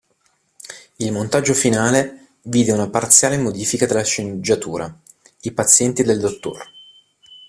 Il 0.95 1.11
montaggio 1.11 1.53
finale 1.53 2.29
vide 2.45 2.71
una 2.71 2.89
parziale 2.89 3.37
modifica 3.37 3.85
della 3.85 4.03
sceneggiatura: 4.03 4.91
i 5.41 5.51
pazienti 5.51 6.01
del 6.01 6.17
dott. 6.19 6.47